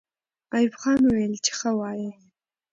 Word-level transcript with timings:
ایوب 0.55 0.73
خان 0.81 0.99
وویل 1.03 1.33
چې 1.45 1.51
ښه 1.57 1.71
وایئ. 1.79 2.11